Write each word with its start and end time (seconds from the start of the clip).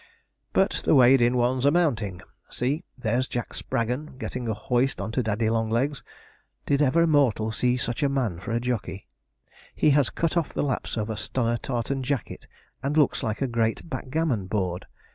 But 0.51 0.81
the 0.83 0.95
weighed 0.95 1.21
in 1.21 1.37
ones 1.37 1.63
are 1.63 1.69
mounting. 1.69 2.23
See, 2.49 2.85
there's 2.97 3.27
Jack 3.27 3.53
Spraggon 3.53 4.17
getting 4.17 4.47
a 4.47 4.53
hoist 4.55 4.99
on 4.99 5.11
to 5.11 5.21
Daddy 5.21 5.47
Longlegs! 5.47 6.01
Did 6.65 6.81
ever 6.81 7.05
mortal 7.05 7.51
see 7.51 7.77
such 7.77 8.01
a 8.01 8.09
man 8.09 8.39
for 8.39 8.51
a 8.51 8.59
jockey? 8.59 9.05
He 9.75 9.91
has 9.91 10.09
cut 10.09 10.35
off 10.35 10.53
the 10.53 10.63
laps 10.63 10.97
of 10.97 11.11
a 11.11 11.17
stunner 11.17 11.57
tartan 11.57 12.01
jacket, 12.01 12.47
and 12.81 12.97
looks 12.97 13.21
like 13.21 13.43
a 13.43 13.47
great 13.47 13.87
backgammon 13.87 14.47
board. 14.47 14.87